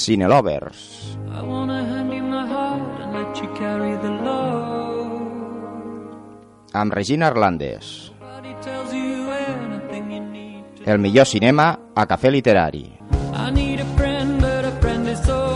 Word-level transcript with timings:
Cinelovers. 0.00 1.18
I 1.28 1.42
wanna 1.42 1.84
hand 1.84 2.12
you 2.12 2.22
my 2.22 2.46
heart 2.48 3.00
and 3.02 3.12
let 3.12 3.36
you 3.36 3.48
carry 3.52 3.96
the 4.00 4.10
load. 4.24 5.20
Amb 6.72 6.92
Regina 6.92 7.26
Arlandes. 7.28 8.12
El 10.84 10.98
millor 10.98 11.26
cinema 11.26 11.78
a 11.92 12.06
Cafè 12.06 12.30
Literari. 12.30 12.98
I 13.34 13.50
need 13.52 13.80
a 13.80 13.84
friend, 13.96 14.40
but 14.40 14.64
a 14.64 14.72
friend 14.80 15.06
is 15.08 15.20
so 15.22 15.49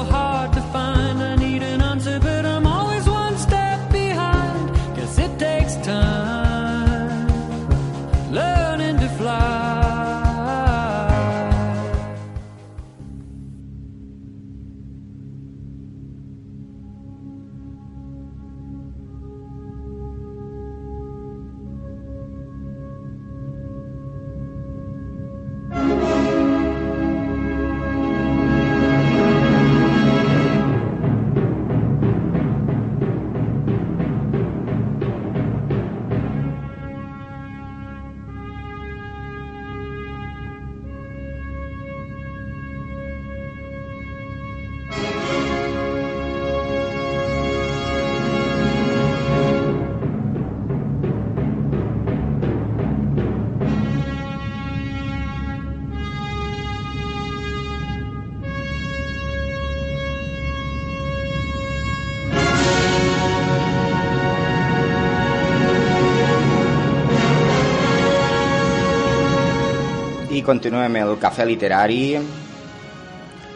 continuem 70.45 70.99
el 71.01 71.15
Cafè 71.21 71.47
Literari 71.49 72.19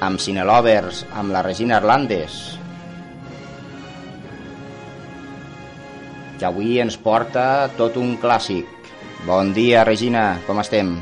amb 0.05 0.23
Cinelovers, 0.23 1.03
amb 1.13 1.35
la 1.35 1.43
Regina 1.45 1.77
Arlandes, 1.77 2.39
que 6.39 6.49
avui 6.49 6.79
ens 6.81 6.97
porta 7.03 7.69
tot 7.77 7.99
un 8.01 8.17
clàssic. 8.23 8.91
Bon 9.27 9.53
dia, 9.53 9.85
Regina, 9.85 10.39
com 10.47 10.63
estem? 10.63 10.97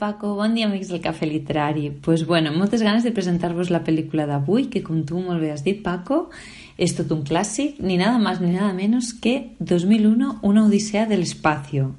Paco. 0.00 0.34
Bon 0.34 0.54
dia, 0.56 0.64
amics 0.66 0.88
del 0.88 1.02
Cafè 1.04 1.26
Literari. 1.26 1.90
pues 1.90 2.26
bueno, 2.26 2.50
moltes 2.52 2.82
ganes 2.82 3.04
de 3.04 3.12
presentar-vos 3.12 3.68
la 3.68 3.84
pel·lícula 3.84 4.24
d'avui, 4.26 4.70
que 4.72 4.82
com 4.82 5.04
tu 5.04 5.20
molt 5.20 5.42
bé 5.44 5.52
has 5.52 5.62
dit, 5.62 5.82
Paco, 5.84 6.30
és 6.80 6.96
tot 6.96 7.12
un 7.12 7.20
clàssic, 7.22 7.76
ni 7.84 7.98
nada 8.00 8.18
más 8.18 8.40
ni 8.40 8.50
nada 8.50 8.72
menos 8.72 9.12
que 9.12 9.52
2001, 9.60 10.38
Una 10.42 10.64
odissea 10.64 11.04
de 11.06 11.18
l'espacio, 11.18 11.94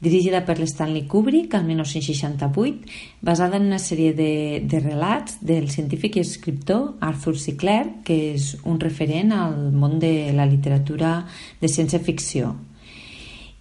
dirigida 0.00 0.44
per 0.44 0.58
l'Stanley 0.58 1.06
Kubrick 1.06 1.54
al 1.54 1.64
1968, 1.64 2.90
basada 3.22 3.56
en 3.56 3.70
una 3.70 3.78
sèrie 3.78 4.12
de, 4.12 4.60
de 4.66 4.80
relats 4.80 5.38
del 5.40 5.70
científic 5.70 6.16
i 6.16 6.26
escriptor 6.26 6.96
Arthur 7.00 7.38
C. 7.38 7.54
Clarke, 7.56 8.02
que 8.04 8.34
és 8.34 8.56
un 8.64 8.80
referent 8.80 9.30
al 9.32 9.70
món 9.70 10.00
de 10.02 10.32
la 10.34 10.44
literatura 10.44 11.20
de 11.62 11.70
ciència-ficció. 11.70 12.56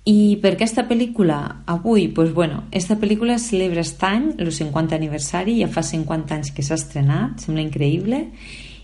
I 0.03 0.36
per 0.44 0.58
què 0.59 0.66
esta 0.68 0.84
pel·lícula? 0.90 1.64
Avui, 1.66 2.09
pues 2.12 2.34
bueno, 2.36 2.66
esta 2.75 2.97
pel·lícula 3.00 3.38
celebra 3.40 3.80
aquest 3.80 4.02
any 4.03 4.25
el 4.36 4.52
50 4.52 4.97
aniversari, 4.97 5.62
ja 5.62 5.69
fa 5.72 5.80
50 5.80 6.36
anys 6.36 6.52
que 6.52 6.66
s'ha 6.66 6.75
estrenat, 6.75 7.40
sembla 7.40 7.64
increïble, 7.64 8.25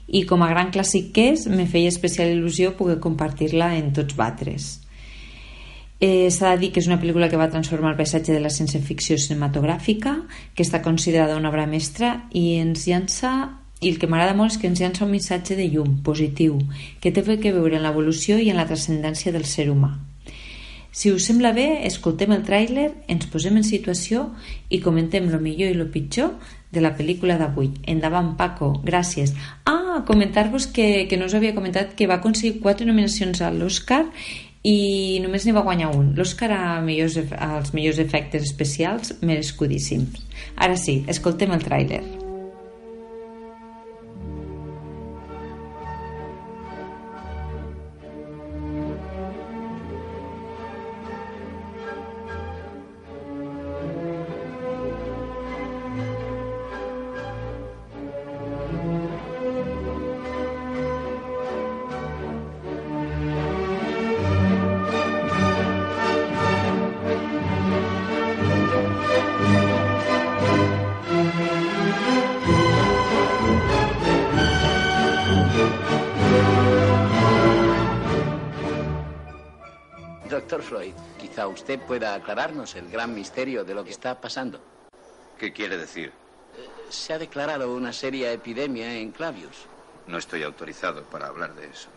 i 0.08 0.24
com 0.25 0.41
a 0.41 0.47
gran 0.47 0.72
clàssic 0.72 1.12
que 1.13 1.28
és, 1.34 1.44
me 1.52 1.68
feia 1.68 1.91
especial 1.91 2.31
il·lusió 2.31 2.72
poder 2.79 3.02
compartir-la 3.03 3.74
en 3.75 3.91
tots 3.94 4.16
batres. 4.16 4.78
Eh, 6.00 6.31
S'ha 6.31 6.53
de 6.56 6.62
dir 6.63 6.72
que 6.72 6.79
és 6.79 6.88
una 6.88 7.02
pel·lícula 7.02 7.28
que 7.28 7.38
va 7.38 7.50
transformar 7.52 7.91
el 7.91 8.00
paisatge 8.00 8.31
de 8.31 8.40
la 8.40 8.50
ciència-ficció 8.56 9.18
cinematogràfica, 9.19 10.16
que 10.56 10.63
està 10.63 10.79
considerada 10.81 11.35
una 11.35 11.52
obra 11.52 11.68
mestra 11.68 12.29
i 12.31 12.62
ens 12.63 12.88
llança 12.88 13.34
i 13.81 13.91
el 13.91 14.00
que 14.00 14.08
m'agrada 14.08 14.35
molt 14.35 14.56
és 14.56 14.62
que 14.62 14.72
ens 14.72 14.79
llança 14.79 15.03
un 15.03 15.12
missatge 15.12 15.59
de 15.59 15.68
llum, 15.68 16.00
positiu, 16.03 16.62
que 17.03 17.12
té 17.12 17.24
que 17.28 17.52
veure 17.52 17.75
en 17.75 17.84
l'evolució 17.84 18.40
i 18.40 18.50
en 18.50 18.59
la 18.59 18.68
transcendència 18.72 19.35
del 19.35 19.44
ser 19.44 19.69
humà. 19.69 19.97
Si 20.91 21.11
us 21.13 21.27
sembla 21.29 21.51
bé, 21.53 21.85
escoltem 21.88 22.33
el 22.33 22.44
tràiler, 22.45 22.89
ens 23.07 23.27
posem 23.29 23.59
en 23.59 23.66
situació 23.66 24.25
i 24.73 24.81
comentem 24.81 25.29
lo 25.29 25.39
millor 25.41 25.69
i 25.69 25.77
lo 25.77 25.89
pitjor 25.94 26.33
de 26.73 26.81
la 26.81 26.95
pel·lícula 26.97 27.38
d'avui. 27.38 27.72
Endavant, 27.88 28.35
Paco, 28.38 28.73
gràcies. 28.85 29.33
Ah, 29.69 30.03
comentar-vos 30.07 30.67
que, 30.73 31.07
que 31.09 31.17
no 31.17 31.29
us 31.29 31.35
havia 31.38 31.55
comentat 31.55 31.95
que 31.95 32.09
va 32.09 32.19
aconseguir 32.19 32.61
quatre 32.63 32.88
nominacions 32.89 33.41
a 33.41 33.51
l'Oscar 33.53 34.05
i 34.63 35.19
només 35.23 35.45
n'hi 35.45 35.55
va 35.55 35.66
guanyar 35.66 35.94
un. 35.95 36.13
L'Oscar 36.17 36.51
a 36.57 36.79
millors, 36.83 37.19
als 37.38 37.73
millors 37.73 38.01
efectes 38.01 38.49
especials 38.49 39.13
merescudíssims. 39.22 40.25
Ara 40.57 40.75
sí, 40.78 41.03
escoltem 41.07 41.53
el 41.55 41.63
tràiler. 41.63 42.01
Usted 81.69 81.85
pueda 81.85 82.16
aclararnos 82.16 82.74
el 82.74 82.90
gran 82.90 83.13
misterio 83.13 83.63
de 83.63 83.75
lo 83.75 83.84
que 83.84 83.91
está 83.91 84.19
pasando. 84.19 84.59
¿Qué 85.38 85.53
quiere 85.53 85.78
decir? 85.78 86.12
Se 86.90 87.13
ha 87.13 87.19
declarado 87.19 87.75
una 87.75 87.94
seria 87.94 88.31
epidemia 88.31 88.91
en 88.96 89.12
Clavius. 89.12 89.68
No 90.08 90.18
estoy 90.18 90.41
autorizado 90.41 91.03
para 91.03 91.28
hablar 91.28 91.53
de 91.53 91.68
eso. 91.68 91.90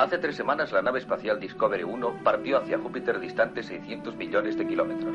Hace 0.00 0.16
tres 0.16 0.34
semanas 0.34 0.72
la 0.72 0.80
nave 0.80 0.98
espacial 0.98 1.38
Discovery 1.38 1.82
1 1.82 2.20
partió 2.24 2.56
hacia 2.56 2.78
Júpiter 2.78 3.20
distante 3.20 3.62
600 3.62 4.16
millones 4.16 4.56
de 4.56 4.66
kilómetros. 4.66 5.14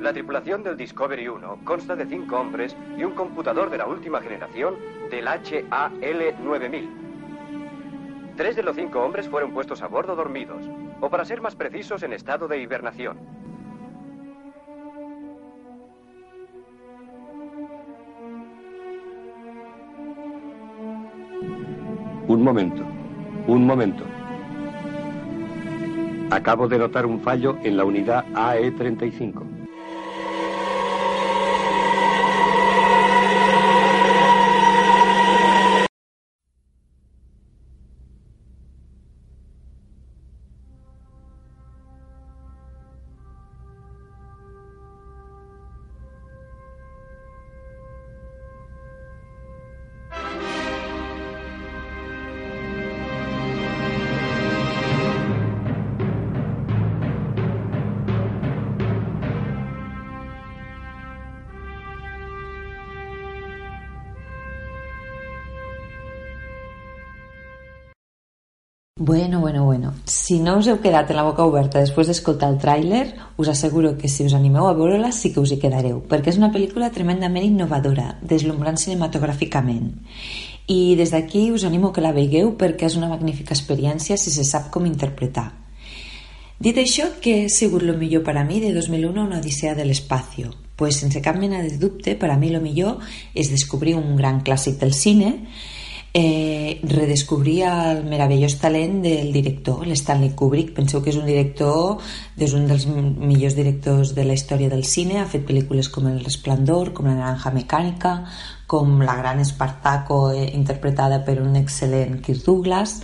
La 0.00 0.12
tripulación 0.12 0.64
del 0.64 0.76
Discovery 0.76 1.28
1 1.28 1.60
consta 1.62 1.94
de 1.94 2.06
cinco 2.06 2.40
hombres 2.40 2.76
y 2.98 3.04
un 3.04 3.12
computador 3.12 3.70
de 3.70 3.78
la 3.78 3.86
última 3.86 4.20
generación 4.20 4.74
del 5.12 5.28
HAL 5.28 6.34
9000. 6.42 6.90
Tres 8.36 8.56
de 8.56 8.64
los 8.64 8.74
cinco 8.74 9.00
hombres 9.00 9.28
fueron 9.28 9.52
puestos 9.52 9.80
a 9.80 9.86
bordo 9.86 10.16
dormidos, 10.16 10.68
o 11.00 11.08
para 11.08 11.24
ser 11.24 11.40
más 11.40 11.54
precisos, 11.54 12.02
en 12.02 12.14
estado 12.14 12.48
de 12.48 12.58
hibernación. 12.58 13.16
Un 22.26 22.42
momento. 22.42 22.91
Un 23.46 23.66
momento. 23.66 24.04
Acabo 26.30 26.68
de 26.68 26.78
notar 26.78 27.06
un 27.06 27.20
fallo 27.20 27.58
en 27.62 27.76
la 27.76 27.84
unidad 27.84 28.24
E 28.30 28.70
AE35. 28.70 29.51
Bueno, 69.04 69.40
bueno, 69.40 69.64
bueno. 69.64 69.94
Si 70.04 70.38
no 70.38 70.52
us 70.60 70.68
heu 70.70 70.76
quedat 70.78 71.08
en 71.10 71.16
la 71.18 71.24
boca 71.26 71.42
oberta 71.42 71.80
després 71.82 72.06
d'escoltar 72.06 72.52
el 72.52 72.60
tràiler, 72.62 73.16
us 73.34 73.48
asseguro 73.50 73.96
que 73.98 74.06
si 74.06 74.22
us 74.22 74.36
animeu 74.38 74.68
a 74.68 74.76
veure-la 74.78 75.10
sí 75.10 75.32
que 75.34 75.42
us 75.42 75.50
hi 75.50 75.58
quedareu, 75.58 75.96
perquè 76.06 76.30
és 76.30 76.38
una 76.38 76.52
pel·lícula 76.54 76.92
tremendament 76.94 77.48
innovadora, 77.48 78.12
deslumbrant 78.22 78.78
cinematogràficament. 78.78 79.90
I 80.70 80.94
des 80.94 81.10
d'aquí 81.10 81.48
us 81.50 81.66
animo 81.66 81.90
que 81.90 82.06
la 82.06 82.14
veigueu 82.14 82.54
perquè 82.54 82.86
és 82.86 82.94
una 82.94 83.10
magnífica 83.10 83.58
experiència 83.58 84.14
si 84.14 84.30
se 84.30 84.46
sap 84.46 84.70
com 84.70 84.86
interpretar. 84.86 85.48
Dit 86.62 86.78
això, 86.78 87.10
què 87.18 87.40
ha 87.42 87.50
sigut 87.50 87.82
lo 87.82 87.98
millor 87.98 88.22
per 88.22 88.38
a 88.38 88.46
mi 88.46 88.62
de 88.62 88.70
2001 88.70 89.18
una 89.18 89.42
odissea 89.42 89.74
de 89.74 89.90
l'espacio? 89.90 90.54
Pues 90.78 91.02
sense 91.02 91.18
cap 91.26 91.34
mena 91.34 91.58
de 91.66 91.74
dubte, 91.74 92.14
per 92.14 92.30
a 92.30 92.38
mi 92.38 92.54
lo 92.54 92.62
millor 92.62 93.02
és 93.34 93.50
descobrir 93.50 93.98
un 93.98 94.14
gran 94.14 94.44
clàssic 94.46 94.78
del 94.78 94.94
cine, 94.94 95.40
eh, 96.14 96.80
redescobrir 96.82 97.62
el 97.64 98.04
meravellós 98.04 98.58
talent 98.60 99.00
del 99.02 99.32
director, 99.32 99.86
l'Stanley 99.86 100.34
Kubrick. 100.36 100.74
Penseu 100.76 101.02
que 101.02 101.10
és 101.10 101.16
un 101.16 101.26
director, 101.26 101.98
és 102.36 102.52
un 102.52 102.66
dels 102.68 102.86
millors 102.86 103.56
directors 103.56 104.14
de 104.14 104.26
la 104.28 104.36
història 104.36 104.68
del 104.68 104.84
cine, 104.84 105.20
ha 105.20 105.26
fet 105.26 105.46
pel·lícules 105.48 105.88
com 105.88 106.10
El 106.10 106.20
Resplendor, 106.24 106.92
com 106.92 107.08
La 107.08 107.16
naranja 107.16 107.52
mecànica, 107.54 108.14
com 108.66 109.00
La 109.00 109.16
gran 109.16 109.40
Espartaco, 109.40 110.30
eh, 110.32 110.50
interpretada 110.52 111.24
per 111.24 111.40
un 111.40 111.56
excel·lent 111.56 112.20
Kirk 112.20 112.44
Douglas, 112.44 113.00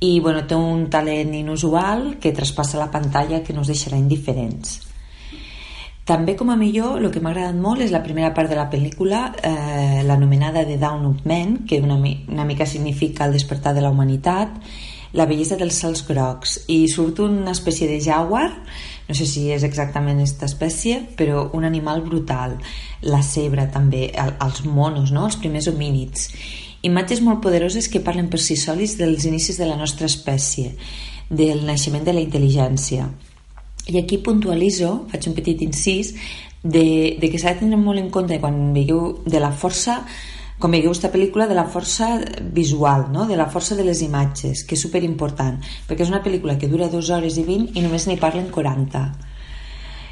i 0.00 0.20
bueno, 0.20 0.46
té 0.46 0.54
un 0.54 0.86
talent 0.88 1.34
inusual 1.34 2.18
que 2.20 2.32
traspassa 2.32 2.78
la 2.78 2.90
pantalla 2.90 3.42
que 3.42 3.52
no 3.52 3.66
us 3.66 3.72
deixarà 3.74 3.98
indiferents. 3.98 4.87
També 6.08 6.32
com 6.40 6.48
a 6.48 6.56
millor 6.56 7.02
el 7.02 7.10
que 7.12 7.20
m'ha 7.20 7.34
agradat 7.34 7.56
molt 7.60 7.82
és 7.84 7.90
la 7.92 8.00
primera 8.04 8.30
part 8.32 8.48
de 8.48 8.56
la 8.56 8.68
pel·lícula, 8.72 9.26
eh, 9.44 10.02
l'anomenada 10.08 10.62
The 10.64 10.78
Down 10.80 11.04
of 11.04 11.24
Men, 11.28 11.66
que 11.68 11.82
una, 11.84 11.98
mi- 12.00 12.24
una 12.28 12.46
mica 12.48 12.64
significa 12.66 13.26
el 13.26 13.32
despertar 13.36 13.74
de 13.74 13.82
la 13.84 13.90
humanitat, 13.90 14.54
la 15.12 15.26
bellesa 15.26 15.56
dels 15.60 15.76
cels 15.82 16.06
grocs, 16.08 16.62
i 16.68 16.86
surt 16.88 17.20
una 17.24 17.52
espècie 17.52 17.86
de 17.88 18.00
jaguar, 18.00 18.48
no 19.08 19.14
sé 19.14 19.26
si 19.26 19.50
és 19.52 19.62
exactament 19.64 20.18
aquesta 20.20 20.46
espècie, 20.48 20.98
però 21.16 21.50
un 21.52 21.64
animal 21.68 22.00
brutal, 22.04 22.56
la 23.02 23.20
cebra 23.22 23.68
també, 23.70 24.08
el, 24.14 24.32
els 24.40 24.64
monos, 24.64 25.12
no? 25.12 25.26
els 25.28 25.36
primers 25.36 25.68
homínids. 25.68 26.30
Imatges 26.88 27.20
molt 27.20 27.42
poderoses 27.42 27.88
que 27.88 28.00
parlen 28.00 28.28
per 28.32 28.40
si 28.40 28.56
solis 28.56 28.96
dels 28.96 29.24
inicis 29.28 29.58
de 29.58 29.66
la 29.66 29.76
nostra 29.76 30.06
espècie, 30.06 30.74
del 31.28 31.66
naixement 31.66 32.04
de 32.04 32.12
la 32.16 32.20
intel·ligència. 32.24 33.08
I 33.88 33.98
aquí 34.02 34.18
puntualitzo, 34.20 35.06
faig 35.12 35.30
un 35.30 35.36
petit 35.36 35.62
incís, 35.64 36.14
de, 36.62 37.16
de 37.20 37.30
que 37.30 37.38
s'ha 37.38 37.54
de 37.54 37.62
tenir 37.62 37.78
molt 37.80 38.00
en 38.00 38.10
compte 38.12 38.40
quan 38.42 38.74
veieu 38.74 39.22
de 39.24 39.40
la 39.40 39.52
força 39.52 40.02
quan 40.58 40.72
veieu 40.74 40.90
aquesta 40.90 41.12
pel·lícula 41.12 41.46
de 41.46 41.54
la 41.54 41.68
força 41.70 42.08
visual, 42.42 43.06
no? 43.14 43.28
de 43.28 43.36
la 43.38 43.46
força 43.46 43.76
de 43.78 43.84
les 43.86 44.00
imatges, 44.02 44.64
que 44.66 44.74
és 44.74 44.82
superimportant, 44.82 45.60
perquè 45.86 46.02
és 46.02 46.10
una 46.10 46.22
pel·lícula 46.24 46.56
que 46.58 46.66
dura 46.66 46.90
2 46.90 47.10
hores 47.14 47.38
i 47.38 47.44
20 47.46 47.78
i 47.78 47.84
només 47.84 48.08
n'hi 48.08 48.18
parlen 48.18 48.50
40. 48.50 49.04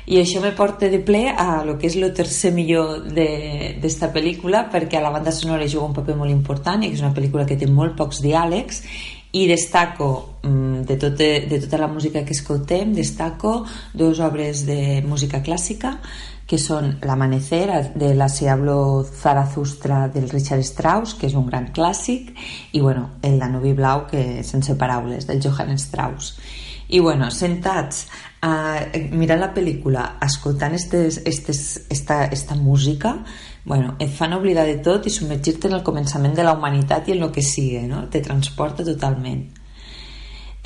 I 0.07 0.21
això 0.21 0.39
me 0.39 0.53
porta 0.55 0.87
de 0.87 1.01
ple 1.03 1.25
a 1.35 1.65
lo 1.67 1.75
que 1.81 1.89
és 1.89 1.97
el 1.99 2.13
tercer 2.15 2.53
millor 2.55 3.09
d'esta 3.11 4.13
pel·lícula, 4.15 4.69
perquè 4.71 5.01
a 5.01 5.03
la 5.03 5.11
banda 5.11 5.35
sonora 5.35 5.67
juga 5.67 5.89
un 5.89 5.97
paper 5.99 6.15
molt 6.15 6.31
important 6.31 6.85
i 6.87 6.93
és 6.95 7.03
una 7.03 7.11
pel·lícula 7.17 7.47
que 7.49 7.59
té 7.59 7.67
molt 7.67 7.97
pocs 7.99 8.23
diàlegs 8.23 8.85
i 9.37 9.47
destaco 9.47 10.39
mm, 10.43 10.87
de, 10.89 10.97
tot, 10.97 11.19
de 11.19 11.59
tota 11.61 11.79
la 11.79 11.89
música 11.89 12.25
que 12.25 12.33
escoltem 12.33 12.95
destaco 12.97 13.67
dues 13.93 14.21
obres 14.25 14.65
de 14.65 15.03
música 15.05 15.43
clàssica 15.45 15.99
que 16.47 16.61
són 16.63 16.93
L'Amanecer 17.03 17.93
de 17.99 18.13
la 18.15 18.31
Si 18.33 18.47
hablo 18.49 19.03
Zarathustra 19.05 20.07
del 20.09 20.31
Richard 20.31 20.65
Strauss 20.65 21.17
que 21.19 21.29
és 21.29 21.35
un 21.37 21.51
gran 21.51 21.69
clàssic 21.75 22.31
i 22.73 22.81
bueno, 22.81 23.19
el 23.23 23.41
Danubi 23.43 23.75
Blau 23.77 24.07
que 24.09 24.45
sense 24.47 24.79
paraules 24.79 25.27
del 25.29 25.43
Johann 25.43 25.77
Strauss 25.77 26.33
i 26.89 27.01
bueno, 27.01 27.31
sentats 27.35 28.07
uh, 28.47 28.79
mirant 29.11 29.43
la 29.43 29.53
pel·lícula 29.55 30.07
escoltant 30.23 30.77
estes, 30.77 31.21
estes, 31.27 31.61
esta, 31.91 32.25
esta 32.27 32.55
música 32.55 33.19
bueno, 33.65 33.97
et 33.99 34.11
fan 34.11 34.37
oblidar 34.37 34.67
de 34.69 34.79
tot 34.79 35.07
i 35.07 35.11
submergir-te 35.11 35.67
en 35.67 35.81
el 35.81 35.85
començament 35.87 36.37
de 36.37 36.47
la 36.47 36.55
humanitat 36.55 37.09
i 37.09 37.17
en 37.17 37.25
el 37.27 37.33
que 37.35 37.43
sigui, 37.43 37.83
no? 37.91 38.07
te 38.11 38.23
transporta 38.23 38.87
totalment 38.87 39.49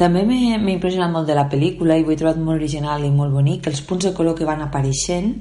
també 0.00 0.22
m'he 0.24 0.72
impressionat 0.72 1.12
molt 1.12 1.28
de 1.28 1.36
la 1.36 1.48
pel·lícula 1.52 1.98
i 1.98 2.04
ho 2.04 2.12
he 2.12 2.20
trobat 2.20 2.38
molt 2.40 2.56
original 2.56 3.04
i 3.04 3.10
molt 3.12 3.34
bonic 3.36 3.66
els 3.68 3.82
punts 3.84 4.08
de 4.08 4.14
color 4.16 4.36
que 4.36 4.48
van 4.48 4.62
apareixent 4.64 5.34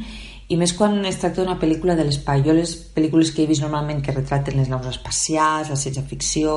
i 0.50 0.57
més 0.57 0.74
quan 0.74 0.98
es 1.06 1.19
tracta 1.22 1.44
d'una 1.44 1.60
pel·lícula 1.62 1.94
de 1.96 2.07
l'espai. 2.07 2.42
Jo 2.46 2.56
les 2.57 2.72
pel·lícules 2.96 3.30
que 3.36 3.44
he 3.44 3.50
vist 3.50 3.62
normalment 3.62 4.01
que 4.01 4.16
retraten 4.16 4.57
les 4.57 4.72
naus 4.72 4.88
espacials, 4.90 5.69
la 5.69 5.78
ciència 5.78 6.06
ficció 6.10 6.56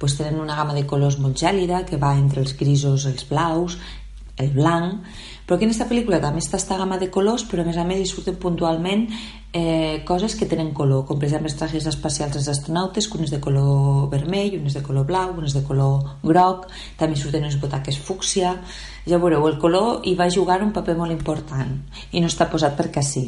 pues 0.00 0.18
tenen 0.18 0.42
una 0.42 0.58
gamma 0.58 0.76
de 0.76 0.84
colors 0.86 1.16
molt 1.18 1.40
gèlida 1.40 1.86
que 1.88 2.00
va 2.00 2.12
entre 2.18 2.44
els 2.44 2.52
grisos, 2.58 3.08
els 3.08 3.24
blaus 3.30 3.78
el 4.40 4.50
blanc 4.56 5.04
però 5.50 5.56
aquí 5.58 5.66
en 5.66 5.72
aquesta 5.72 5.88
pel·lícula 5.90 6.20
també 6.22 6.38
està 6.38 6.54
aquesta 6.54 6.76
gamma 6.78 6.94
de 7.00 7.08
colors 7.10 7.42
però 7.50 7.64
a 7.64 7.66
més 7.66 7.74
a 7.74 7.82
més 7.82 7.98
hi 7.98 8.04
surten 8.06 8.36
puntualment 8.38 9.00
eh, 9.50 9.98
coses 10.06 10.36
que 10.38 10.46
tenen 10.46 10.68
color 10.70 11.00
com 11.08 11.18
per 11.18 11.26
exemple 11.26 11.48
els 11.50 11.56
trajes 11.58 11.88
espacials 11.90 12.36
dels 12.36 12.46
astronautes 12.52 13.08
que 13.10 13.16
un 13.18 13.24
és 13.26 13.32
de 13.34 13.40
color 13.42 14.04
vermell, 14.12 14.60
un 14.60 14.68
és 14.70 14.76
de 14.78 14.82
color 14.86 15.08
blau 15.08 15.32
un 15.34 15.48
és 15.48 15.56
de 15.56 15.64
color 15.66 16.04
groc 16.22 16.68
també 17.00 17.18
surten 17.18 17.42
les 17.42 17.56
botaques 17.58 17.98
fúcsia. 17.98 18.52
Ja 19.10 19.18
veureu, 19.18 19.48
el 19.48 19.58
color 19.58 20.06
hi 20.06 20.12
va 20.14 20.28
jugar 20.30 20.60
un 20.62 20.70
paper 20.70 20.94
molt 21.00 21.10
important 21.10 21.72
i 22.12 22.22
no 22.22 22.30
està 22.30 22.46
posat 22.52 22.76
perquè 22.78 23.02
sí. 23.02 23.24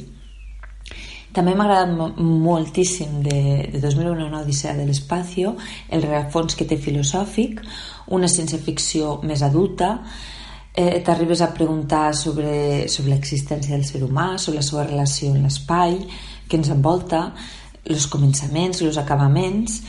També 1.34 1.56
m'ha 1.56 1.66
agradat 1.66 2.20
moltíssim 2.22 3.18
de, 3.24 3.40
de 3.72 3.80
2001 3.82 4.28
una 4.28 4.44
odissea 4.44 4.76
de 4.78 4.86
l'espacio 4.86 5.56
el 5.90 6.06
rerefons 6.06 6.54
que 6.54 6.68
té 6.70 6.78
filosòfic 6.78 7.64
una 8.14 8.30
ciència-ficció 8.30 9.16
més 9.26 9.42
adulta 9.42 9.96
eh, 10.74 11.00
t'arribes 11.04 11.40
a 11.40 11.52
preguntar 11.54 12.14
sobre, 12.14 12.88
sobre 12.88 13.12
l'existència 13.14 13.76
del 13.76 13.84
ser 13.84 14.02
humà, 14.04 14.36
sobre 14.38 14.60
la 14.60 14.66
seva 14.66 14.86
relació 14.86 15.32
amb 15.32 15.44
l'espai 15.44 15.98
que 16.48 16.60
ens 16.60 16.72
envolta, 16.72 17.32
els 17.84 18.06
començaments, 18.06 18.80
els 18.82 18.98
acabaments, 19.00 19.82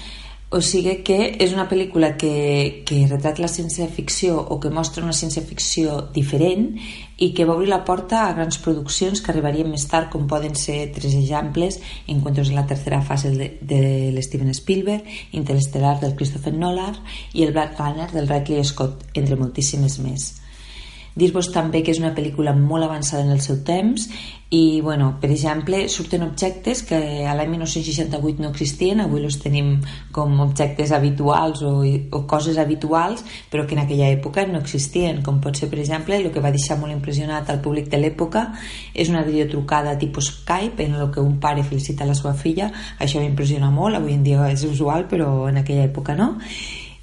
o 0.54 0.60
sigui 0.62 1.00
que 1.02 1.16
és 1.42 1.54
una 1.56 1.66
pel·lícula 1.66 2.12
que, 2.14 2.84
que 2.86 3.00
retrata 3.10 3.42
la 3.42 3.50
ciència-ficció 3.50 4.36
o 4.38 4.60
que 4.62 4.70
mostra 4.70 5.02
una 5.02 5.16
ciència-ficció 5.18 5.96
diferent 6.14 6.76
i 7.18 7.32
que 7.34 7.48
va 7.50 7.56
obrir 7.56 7.72
la 7.72 7.82
porta 7.88 8.20
a 8.28 8.36
grans 8.38 8.60
produccions 8.62 9.24
que 9.24 9.34
arribarien 9.34 9.72
més 9.72 9.88
tard, 9.90 10.12
com 10.14 10.30
poden 10.30 10.54
ser 10.54 10.92
tres 10.94 11.18
exemples, 11.18 11.80
Encuentros 12.06 12.54
en 12.54 12.60
la 12.60 12.68
tercera 12.70 13.02
fase 13.02 13.34
de, 13.34 13.50
de 13.66 13.82
l'Steven 14.14 14.54
Spielberg, 14.54 15.10
Interestelar 15.34 15.98
del 16.04 16.14
Christopher 16.20 16.54
Nolan 16.54 17.02
i 17.34 17.48
el 17.48 17.58
Black 17.58 17.80
Runner 17.82 18.12
del 18.14 18.30
Ridley 18.30 18.62
Scott, 18.62 19.10
entre 19.18 19.40
moltíssimes 19.42 19.98
més. 20.06 20.43
Dir-vos 21.16 21.52
també 21.54 21.84
que 21.86 21.94
és 21.94 22.00
una 22.02 22.14
pel·lícula 22.18 22.56
molt 22.58 22.88
avançada 22.88 23.22
en 23.22 23.34
el 23.36 23.42
seu 23.42 23.60
temps 23.66 24.08
i, 24.54 24.82
bueno, 24.82 25.18
per 25.22 25.32
exemple, 25.34 25.80
surten 25.90 26.22
objectes 26.22 26.84
que 26.86 26.98
a 27.26 27.34
l'any 27.34 27.50
1968 27.56 28.42
no 28.44 28.52
existien, 28.52 29.02
avui 29.02 29.24
els 29.26 29.40
tenim 29.42 29.72
com 30.14 30.36
objectes 30.46 30.94
habituals 30.94 31.64
o, 31.66 31.72
o 31.82 32.20
coses 32.30 32.60
habituals, 32.62 33.24
però 33.50 33.66
que 33.66 33.74
en 33.74 33.82
aquella 33.82 34.12
època 34.14 34.46
no 34.46 34.62
existien, 34.62 35.24
com 35.26 35.42
pot 35.42 35.58
ser, 35.58 35.72
per 35.74 35.82
exemple, 35.82 36.20
el 36.22 36.30
que 36.30 36.44
va 36.44 36.54
deixar 36.54 36.78
molt 36.78 36.94
impressionat 36.94 37.50
al 37.50 37.64
públic 37.66 37.90
de 37.90 38.02
l'època 38.02 38.46
és 38.94 39.10
una 39.10 39.26
videotrucada 39.26 39.98
tipus 39.98 40.30
Skype 40.36 40.86
en 40.86 41.02
el 41.02 41.10
que 41.10 41.26
un 41.26 41.40
pare 41.42 41.66
felicita 41.66 42.06
la 42.06 42.14
seva 42.18 42.38
filla, 42.38 42.70
això 43.02 43.22
m'impressiona 43.22 43.74
molt, 43.74 43.98
avui 43.98 44.14
en 44.14 44.26
dia 44.26 44.46
és 44.54 44.66
usual, 44.70 45.10
però 45.10 45.48
en 45.50 45.62
aquella 45.62 45.90
època 45.90 46.14
no, 46.18 46.36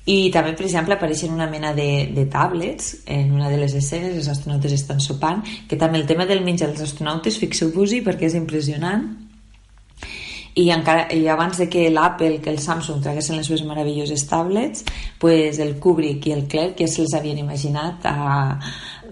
i 0.06 0.30
també, 0.32 0.54
per 0.56 0.64
exemple, 0.66 0.94
apareixen 0.96 1.32
una 1.34 1.46
mena 1.50 1.74
de, 1.76 2.08
de 2.16 2.24
tablets 2.26 2.96
en 3.06 3.32
una 3.36 3.50
de 3.50 3.58
les 3.60 3.74
escenes, 3.74 4.16
els 4.16 4.28
astronautes 4.32 4.72
estan 4.72 5.00
sopant, 5.00 5.42
que 5.68 5.76
també 5.76 5.98
el 6.00 6.06
tema 6.08 6.24
del 6.26 6.40
menjar 6.44 6.70
dels 6.70 6.80
astronautes, 6.88 7.36
fixeu-vos-hi 7.38 8.00
perquè 8.06 8.26
és 8.30 8.34
impressionant. 8.38 9.04
i, 10.54 10.64
encara, 10.74 11.04
i 11.14 11.28
abans 11.30 11.58
de 11.60 11.68
que 11.70 11.84
l'Apple 11.90 12.40
que 12.42 12.50
el 12.50 12.58
Samsung 12.58 13.02
traguessin 13.04 13.36
les 13.38 13.46
seves 13.46 13.62
meravelloses 13.64 14.24
tablets 14.26 14.82
pues 15.22 15.60
el 15.62 15.76
Kubrick 15.78 16.26
i 16.26 16.32
el 16.34 16.48
Clerc 16.50 16.80
ja 16.80 16.88
se'ls 16.90 17.14
havien 17.14 17.38
imaginat 17.38 18.04
a, 18.10 18.58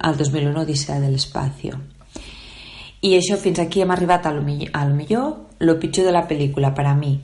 al 0.01 0.17
2001 0.19 0.65
Odissea 0.65 0.99
de 0.99 1.13
l'Espacio. 1.13 1.79
I 3.07 3.13
això 3.15 3.37
fins 3.39 3.61
aquí 3.63 3.81
hem 3.85 3.93
arribat 3.95 4.27
a 4.27 4.33
lo, 4.35 4.43
mi- 4.43 4.67
a 4.73 4.83
lo 4.89 4.95
millor. 4.99 5.37
Lo 5.61 5.79
pitjor 5.79 6.07
de 6.07 6.13
la 6.13 6.27
pel·lícula 6.27 6.73
per 6.75 6.87
a 6.91 6.95
mi 6.99 7.15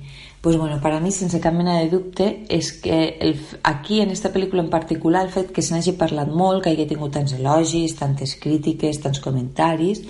pues 0.44 0.58
bueno, 0.58 0.78
para 0.78 1.00
mí, 1.00 1.10
sense 1.10 1.40
cap 1.40 1.54
mena 1.56 1.78
de 1.78 1.88
dubte, 1.88 2.44
és 2.52 2.74
que 2.76 3.16
el, 3.18 3.38
aquí, 3.64 4.02
en 4.02 4.10
esta 4.12 4.28
pel·lícula 4.28 4.60
en 4.60 4.68
particular, 4.68 5.22
el 5.24 5.32
fet 5.32 5.54
que 5.56 5.62
se 5.64 5.72
n'hagi 5.72 5.94
parlat 5.96 6.28
molt, 6.28 6.60
que 6.60 6.74
hagi 6.74 6.84
tingut 6.90 7.14
tants 7.14 7.32
elogis, 7.32 7.94
tantes 7.96 8.34
crítiques, 8.42 9.00
tants 9.00 9.22
comentaris, 9.24 10.02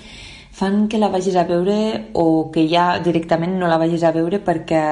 fan 0.50 0.88
que 0.91 0.99
la 0.99 1.12
vagis 1.14 1.38
a 1.38 1.47
veure 1.47 1.79
o 2.19 2.50
que 2.50 2.67
ja 2.67 2.99
directament 2.99 3.55
no 3.61 3.71
la 3.71 3.79
vagis 3.79 4.03
a 4.03 4.11
veure 4.11 4.43
perquè, 4.43 4.83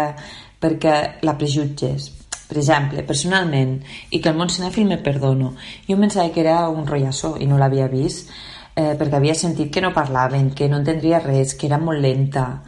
perquè 0.63 0.97
la 1.27 1.35
prejutges. 1.35 2.13
Per 2.47 2.61
exemple, 2.63 3.03
personalment, 3.03 3.81
i 4.15 4.23
que 4.23 4.31
el 4.31 4.39
món 4.39 4.47
cinèfil 4.47 4.87
me 4.87 5.03
perdono, 5.03 5.57
jo 5.91 5.99
pensava 5.99 6.31
que 6.31 6.47
era 6.47 6.69
un 6.71 6.87
rotllasso 6.87 7.35
i 7.43 7.51
no 7.51 7.59
l'havia 7.59 7.91
vist 7.91 8.31
eh, 8.77 8.95
perquè 8.95 9.19
havia 9.19 9.35
sentit 9.35 9.75
que 9.75 9.83
no 9.83 9.91
parlaven, 9.91 10.55
que 10.55 10.71
no 10.71 10.79
entendria 10.79 11.19
res, 11.19 11.59
que 11.59 11.67
era 11.67 11.83
molt 11.83 11.99
lenta, 11.99 12.63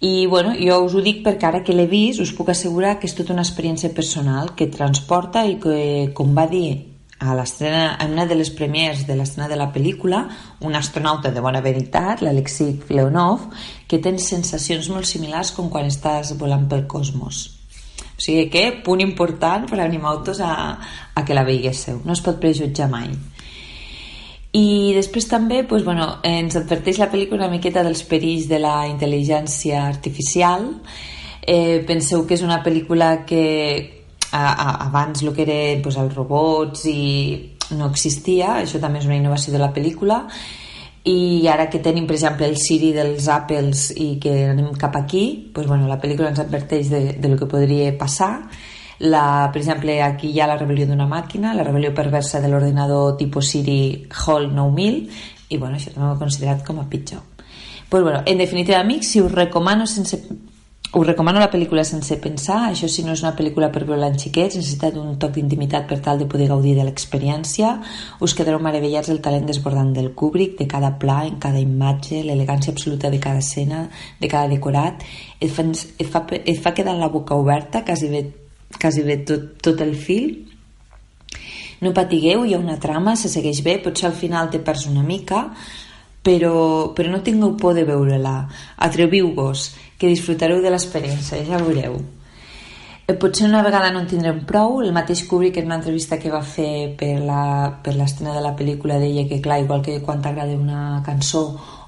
i 0.00 0.26
bueno, 0.26 0.52
jo 0.60 0.82
us 0.84 0.94
ho 0.94 1.00
dic 1.00 1.22
perquè 1.24 1.48
ara 1.48 1.62
que 1.64 1.72
l'he 1.72 1.86
vist 1.88 2.20
us 2.20 2.34
puc 2.36 2.50
assegurar 2.52 2.98
que 3.00 3.08
és 3.08 3.14
tota 3.16 3.32
una 3.32 3.44
experiència 3.46 3.94
personal 3.96 4.52
que 4.56 4.68
transporta 4.68 5.46
i 5.48 5.56
que, 5.62 6.12
com 6.12 6.34
va 6.36 6.44
dir 6.50 6.96
a 7.18 7.32
l'estrena, 7.34 7.96
en 8.04 8.12
una 8.12 8.26
de 8.28 8.36
les 8.36 8.50
premiers 8.52 9.06
de 9.08 9.16
l'estrena 9.16 9.48
de 9.48 9.56
la 9.56 9.70
pel·lícula, 9.72 10.26
un 10.60 10.74
astronauta 10.76 11.30
de 11.32 11.40
bona 11.40 11.62
veritat, 11.64 12.20
l'Alexei 12.20 12.74
Leonov, 12.90 13.46
que 13.88 14.02
tens 14.04 14.28
sensacions 14.28 14.90
molt 14.92 15.08
similars 15.08 15.54
com 15.56 15.70
quan 15.72 15.88
estàs 15.88 16.34
volant 16.36 16.68
pel 16.68 16.84
cosmos. 16.86 17.46
O 18.16 18.20
sigui 18.20 18.50
que, 18.52 18.66
punt 18.84 19.00
important 19.00 19.64
per 19.68 19.80
animar-vos 19.80 20.42
a, 20.44 20.52
a 21.14 21.24
que 21.24 21.36
la 21.36 21.44
veiguéssiu. 21.48 22.02
No 22.04 22.12
es 22.12 22.20
pot 22.24 22.36
prejutjar 22.40 22.90
mai. 22.92 23.08
I 24.56 24.94
després 24.96 25.26
també 25.28 25.64
pues, 25.68 25.84
bueno, 25.84 26.06
ens 26.24 26.56
adverteix 26.56 27.00
la 27.02 27.10
pel·lícula 27.12 27.44
una 27.44 27.52
miqueta 27.52 27.82
dels 27.84 28.04
perills 28.08 28.46
de 28.48 28.60
la 28.62 28.86
intel·ligència 28.88 29.82
artificial. 29.84 30.70
Eh, 31.42 31.82
penseu 31.86 32.24
que 32.26 32.34
és 32.38 32.44
una 32.46 32.62
pel·lícula 32.64 33.26
que 33.28 33.42
a, 34.32 34.44
a, 34.46 34.70
abans 34.86 35.22
el 35.22 35.34
que 35.36 35.44
eren 35.44 35.82
pues, 35.84 35.98
els 36.00 36.14
robots 36.14 36.86
i 36.90 37.00
no 37.76 37.90
existia, 37.90 38.60
això 38.62 38.80
també 38.80 39.02
és 39.02 39.10
una 39.10 39.18
innovació 39.18 39.52
de 39.52 39.60
la 39.60 39.72
pel·lícula 39.74 40.22
i 41.06 41.46
ara 41.46 41.68
que 41.70 41.78
tenim 41.78 42.06
per 42.06 42.16
exemple 42.16 42.48
el 42.48 42.56
Siri 42.58 42.90
dels 42.94 43.28
Apples 43.30 43.92
i 43.94 44.16
que 44.22 44.32
anem 44.50 44.72
cap 44.78 44.96
aquí 44.98 45.50
pues, 45.54 45.66
bueno, 45.66 45.86
la 45.86 46.00
pel·lícula 46.02 46.32
ens 46.32 46.40
adverteix 46.42 46.90
de, 46.90 47.02
de 47.14 47.28
lo 47.30 47.38
que 47.38 47.46
podria 47.50 47.92
passar 47.98 48.48
la, 48.98 49.50
per 49.52 49.60
exemple, 49.62 50.00
aquí 50.02 50.32
hi 50.32 50.40
ha 50.40 50.48
la 50.48 50.58
rebel·lió 50.58 50.88
d'una 50.88 51.06
màquina, 51.10 51.54
la 51.54 51.64
rebel·lió 51.66 51.92
perversa 51.94 52.40
de 52.40 52.48
l'ordinador 52.48 53.16
tipus 53.20 53.52
Siri 53.52 54.06
Hall 54.24 54.50
9000 54.54 55.00
i 55.48 55.58
bueno, 55.58 55.76
això 55.76 55.92
també 55.94 56.08
ho 56.08 56.16
he 56.16 56.20
considerat 56.24 56.64
com 56.66 56.80
a 56.80 56.88
pitjor. 56.90 57.22
Pues 57.88 58.02
bueno, 58.02 58.22
en 58.26 58.38
definitiva, 58.38 58.80
amics, 58.80 59.12
si 59.12 59.20
us 59.20 59.32
recomano 59.32 59.86
sense 59.86 60.18
us 60.96 61.06
recomano 61.06 61.40
la 61.40 61.50
pel·lícula 61.50 61.82
sense 61.84 62.16
pensar, 62.22 62.70
això 62.70 62.88
si 62.88 63.02
no 63.04 63.12
és 63.12 63.20
una 63.24 63.34
pel·lícula 63.36 63.68
per 63.74 63.82
veure 63.84 64.06
amb 64.06 64.20
xiquets, 64.20 64.56
necessita 64.56 64.88
un 64.96 65.18
toc 65.20 65.34
d'intimitat 65.34 65.84
per 65.90 65.98
tal 66.00 66.22
de 66.22 66.28
poder 66.30 66.46
gaudir 66.48 66.72
de 66.78 66.86
l'experiència, 66.86 67.74
us 68.22 68.34
quedareu 68.38 68.62
meravellats 68.64 69.10
del 69.12 69.20
talent 69.20 69.44
desbordant 69.50 69.92
del 69.92 70.12
Kubrick, 70.14 70.56
de 70.58 70.68
cada 70.70 70.94
pla, 71.02 71.24
en 71.26 71.36
cada 71.42 71.60
imatge, 71.60 72.22
l'elegància 72.24 72.72
absoluta 72.72 73.10
de 73.10 73.20
cada 73.20 73.44
escena, 73.44 73.84
de 74.20 74.30
cada 74.30 74.48
decorat, 74.48 75.04
et 75.40 75.52
fa, 75.52 75.66
et 75.66 76.08
fa, 76.08 76.24
et 76.38 76.58
fa 76.62 76.72
quedar 76.72 76.96
la 76.96 77.12
boca 77.12 77.36
oberta, 77.36 77.84
quasi 77.84 78.08
bé, 78.08 78.24
quasi 78.80 79.04
bé 79.06 79.18
tot, 79.28 79.56
tot 79.62 79.80
el 79.84 79.94
fil, 79.96 80.46
no 81.80 81.92
patigueu, 81.92 82.44
hi 82.44 82.54
ha 82.56 82.60
una 82.62 82.78
trama, 82.80 83.16
se 83.16 83.28
segueix 83.28 83.62
bé, 83.64 83.78
potser 83.84 84.08
al 84.08 84.16
final 84.16 84.48
te 84.52 84.60
perds 84.64 84.86
una 84.88 85.04
mica, 85.04 85.46
però, 86.26 86.92
però 86.96 87.12
no 87.12 87.22
tingueu 87.22 87.54
por 87.60 87.76
de 87.76 87.84
veure-la. 87.86 88.36
Atreviu-vos, 88.88 89.70
que 90.00 90.10
disfrutareu 90.10 90.62
de 90.64 90.72
l'experiència, 90.72 91.44
ja 91.46 91.60
veureu. 91.60 92.00
Eh, 93.06 93.14
Potser 93.14 93.46
una 93.46 93.62
vegada 93.62 93.92
no 93.94 94.00
en 94.02 94.08
tindrem 94.10 94.40
prou, 94.48 94.80
el 94.82 94.90
mateix 94.92 95.22
Kubrick 95.28 95.60
en 95.60 95.68
una 95.68 95.76
entrevista 95.78 96.18
que 96.18 96.32
va 96.32 96.40
fer 96.42 96.96
per 96.98 97.20
l'estrena 97.94 98.32
de 98.34 98.42
la 98.42 98.56
pel·lícula 98.58 98.98
deia 98.98 99.28
que 99.28 99.38
clar, 99.44 99.60
igual 99.62 99.84
que 99.86 100.00
quan 100.02 100.24
t'agrada 100.24 100.56
una 100.58 101.02
cançó 101.06 101.44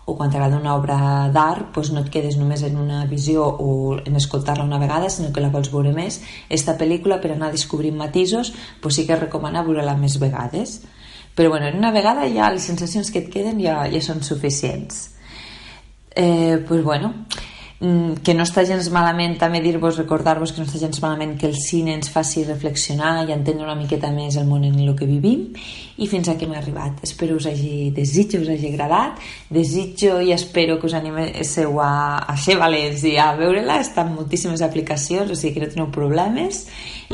o 0.09 0.15
quan 0.17 0.31
t'agrada 0.33 0.57
una 0.57 0.73
obra 0.75 0.97
d'art 1.35 1.75
doncs 1.77 1.91
no 1.93 2.00
et 2.00 2.09
quedes 2.12 2.38
només 2.41 2.62
en 2.65 2.79
una 2.81 3.03
visió 3.11 3.45
o 3.45 3.99
en 4.00 4.17
escoltar-la 4.17 4.65
una 4.65 4.81
vegada, 4.81 5.11
sinó 5.12 5.29
que 5.35 5.43
la 5.45 5.50
vols 5.53 5.69
veure 5.73 5.93
més. 5.93 6.23
Esta 6.49 6.79
pel·lícula, 6.81 7.21
per 7.21 7.35
anar 7.35 7.50
descobrint 7.53 7.99
matisos, 7.99 8.55
doncs 8.81 8.97
sí 8.97 9.05
que 9.05 9.19
recomana 9.21 9.67
veure-la 9.67 9.99
més 10.00 10.17
vegades. 10.23 10.79
Però 11.37 11.53
bueno, 11.53 11.69
en 11.69 11.77
una 11.77 11.93
vegada 11.93 12.25
ja 12.33 12.49
les 12.50 12.65
sensacions 12.73 13.12
que 13.12 13.21
et 13.27 13.29
queden 13.31 13.61
ja, 13.61 13.83
ja 13.93 14.00
són 14.03 14.25
suficients. 14.25 15.05
Eh, 16.17 16.65
pues 16.67 16.83
bueno, 16.83 17.12
que 17.79 18.35
no 18.35 18.43
està 18.43 18.65
gens 18.67 18.89
malament 18.91 19.37
també 19.39 19.61
dir-vos, 19.63 20.01
recordar-vos 20.01 20.51
que 20.51 20.59
no 20.59 20.67
està 20.67 20.81
gens 20.83 20.99
malament 20.99 21.37
que 21.39 21.47
el 21.47 21.55
cine 21.55 21.93
ens 21.95 22.11
faci 22.11 22.43
reflexionar 22.43 23.23
i 23.29 23.35
entendre 23.37 23.63
una 23.63 23.77
miqueta 23.79 24.11
més 24.11 24.35
el 24.41 24.49
món 24.49 24.65
en 24.67 24.81
el 24.83 24.97
que 24.99 25.07
vivim. 25.07 25.45
I 25.99 26.09
fins 26.11 26.29
aquí 26.31 26.47
hem 26.47 26.57
arribat. 26.59 26.99
Espero 27.07 27.37
us 27.39 27.47
hagi, 27.47 27.93
desitjo 27.95 28.43
us 28.43 28.51
hagi 28.51 28.73
agradat. 28.73 29.23
Desitjo 29.55 30.19
i 30.21 30.33
espero 30.35 30.81
que 30.81 30.91
us 30.91 30.99
animéssiu 30.99 31.79
a, 31.79 32.19
a 32.27 32.37
ser 32.37 32.59
valents 32.59 33.07
i 33.07 33.15
a 33.23 33.31
veure-la, 33.39 33.79
està 33.85 34.03
en 34.03 34.15
moltíssimes 34.17 34.63
aplicacions 34.67 35.31
o 35.31 35.39
sigui 35.39 35.55
que 35.55 35.67
no 35.67 35.73
teniu 35.73 35.91
problemes. 35.95 36.65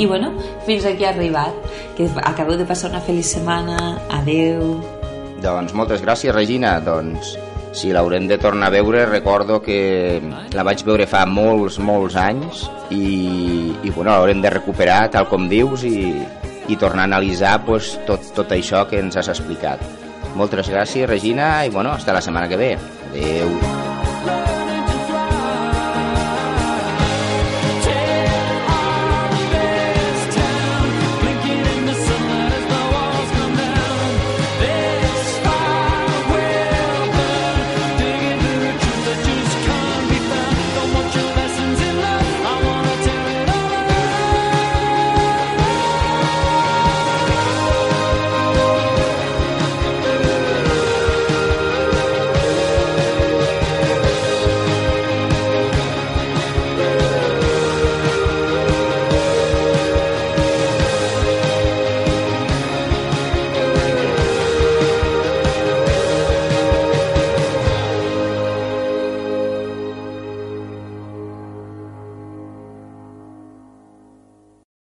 I 0.00 0.08
bueno, 0.08 0.32
fins 0.64 0.88
aquí 0.88 1.04
ha 1.04 1.12
arribat. 1.12 1.72
Que 1.98 2.08
acabeu 2.24 2.56
de 2.56 2.64
passar 2.64 2.88
una 2.88 3.04
feliç 3.04 3.36
setmana. 3.36 3.98
Adeu 4.16 4.78
Doncs 5.44 5.74
moltes 5.76 6.00
gràcies, 6.00 6.32
Regina. 6.32 6.78
Doncs 6.80 7.36
si 7.74 7.90
l'haurem 7.92 8.28
de 8.30 8.38
tornar 8.38 8.70
a 8.70 8.74
veure, 8.74 9.04
recordo 9.06 9.58
que 9.62 10.22
la 10.54 10.64
vaig 10.66 10.84
veure 10.86 11.08
fa 11.10 11.24
molts, 11.26 11.80
molts 11.82 12.16
anys 12.16 12.64
i, 12.94 13.74
i 13.82 13.90
bueno, 13.90 14.12
l'haurem 14.12 14.40
de 14.44 14.54
recuperar, 14.54 15.08
tal 15.12 15.26
com 15.28 15.48
dius, 15.50 15.82
i, 15.84 16.14
i 16.70 16.78
tornar 16.80 17.04
a 17.04 17.10
analitzar 17.10 17.58
pues, 17.66 17.96
tot, 18.06 18.30
tot 18.36 18.54
això 18.54 18.86
que 18.88 19.02
ens 19.02 19.18
has 19.18 19.32
explicat. 19.34 19.82
Moltes 20.38 20.70
gràcies, 20.70 21.10
Regina, 21.10 21.56
i 21.66 21.74
bueno, 21.74 21.92
hasta 21.98 22.14
la 22.14 22.22
setmana 22.24 22.48
que 22.48 22.62
ve. 22.62 22.72
Adeu. 23.10 23.93